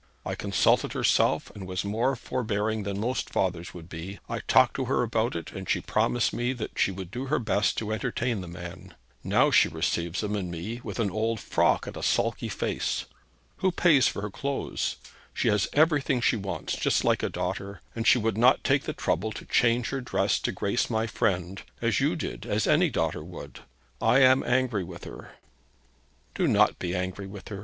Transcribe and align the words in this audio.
I 0.25 0.33
consulted 0.33 0.93
herself, 0.93 1.51
and 1.53 1.67
was 1.67 1.83
more 1.85 2.15
forbearing 2.15 2.81
than 2.81 2.99
most 2.99 3.29
fathers 3.29 3.75
would 3.75 3.87
be. 3.87 4.17
I 4.27 4.39
talked 4.39 4.75
to 4.77 4.85
her 4.85 5.03
about 5.03 5.35
it, 5.35 5.51
and 5.51 5.69
she 5.69 5.79
promised 5.79 6.33
me 6.33 6.53
that 6.53 6.71
she 6.75 6.89
would 6.91 7.11
do 7.11 7.27
her 7.27 7.37
best 7.37 7.77
to 7.77 7.93
entertain 7.93 8.41
the 8.41 8.47
man. 8.47 8.95
Now 9.23 9.51
she 9.51 9.69
receives 9.69 10.23
him 10.23 10.35
and 10.35 10.49
me 10.49 10.81
with 10.83 10.97
an 10.97 11.11
old 11.11 11.39
frock 11.39 11.85
and 11.85 11.95
a 11.95 12.01
sulky 12.01 12.49
face. 12.49 13.05
Who 13.57 13.71
pays 13.71 14.07
for 14.07 14.23
her 14.23 14.31
clothes? 14.31 14.95
She 15.35 15.49
has 15.49 15.67
everything 15.71 16.19
she 16.19 16.35
wants, 16.35 16.75
just 16.77 17.05
as 17.05 17.15
a 17.21 17.29
daughter, 17.29 17.81
and 17.95 18.07
she 18.07 18.17
would 18.17 18.39
not 18.39 18.63
take 18.63 18.85
the 18.85 18.93
trouble 18.93 19.31
to 19.33 19.45
change 19.45 19.89
her 19.91 20.01
dress 20.01 20.39
to 20.39 20.51
grace 20.51 20.89
my 20.89 21.05
friend, 21.05 21.61
as 21.79 21.99
you 21.99 22.15
did, 22.15 22.47
as 22.47 22.65
any 22.65 22.89
daughter 22.89 23.23
would! 23.23 23.59
I 24.01 24.21
am 24.21 24.41
angry 24.43 24.83
with 24.83 25.03
her.' 25.03 25.35
'Do 26.33 26.47
not 26.47 26.79
be 26.79 26.95
angry 26.95 27.27
with 27.27 27.49
her. 27.49 27.59